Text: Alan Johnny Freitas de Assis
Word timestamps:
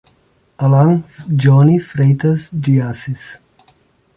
Alan 0.57 1.03
Johnny 1.27 1.77
Freitas 1.79 2.49
de 2.51 2.81
Assis 2.81 3.39